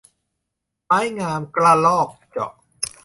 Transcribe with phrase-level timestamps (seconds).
[0.85, 2.53] ไม้งามกระรอกเจาะ